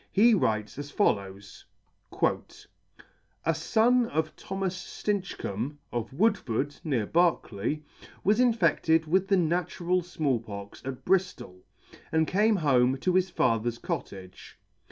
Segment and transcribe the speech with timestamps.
[0.11, 1.65] He writes as follows
[2.11, 2.67] t" A fon [i6g
[3.45, 7.83] ]"A fon of Thomas Stinchcomb, of Woodford, near Berkeley,
[8.23, 11.59] was infedled with the natural Small Pox at Briftol,
[12.11, 14.57] and came home to his father's cottage.